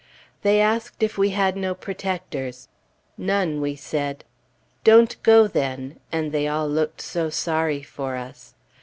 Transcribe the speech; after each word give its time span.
They 0.41 0.59
asked 0.61 1.03
if 1.03 1.15
we 1.19 1.29
had 1.29 1.55
no 1.55 1.75
protectors; 1.75 2.69
"None," 3.19 3.61
we 3.61 3.75
said. 3.75 4.23
"Don't 4.83 5.21
go, 5.21 5.45
then"; 5.47 5.99
and 6.11 6.31
they 6.31 6.47
all 6.47 6.67
looked 6.67 7.01
so 7.01 7.29
sorry 7.29 7.83
for 7.83 8.15
us. 8.15 8.55